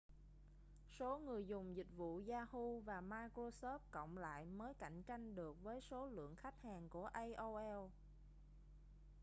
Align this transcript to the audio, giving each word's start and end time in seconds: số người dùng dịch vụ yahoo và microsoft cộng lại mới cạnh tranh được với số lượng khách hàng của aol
số 0.99 1.19
người 1.25 1.45
dùng 1.47 1.75
dịch 1.75 1.87
vụ 1.97 2.21
yahoo 2.29 2.79
và 2.85 3.01
microsoft 3.01 3.79
cộng 3.91 4.17
lại 4.17 4.45
mới 4.45 4.73
cạnh 4.73 5.03
tranh 5.03 5.35
được 5.35 5.57
với 5.63 5.81
số 5.81 6.07
lượng 6.07 6.35
khách 6.35 6.61
hàng 6.63 6.89
của 6.89 7.05
aol 7.05 7.89